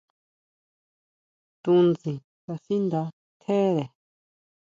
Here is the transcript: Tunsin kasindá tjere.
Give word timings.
Tunsin 1.63 2.17
kasindá 2.45 3.01
tjere. 3.41 3.85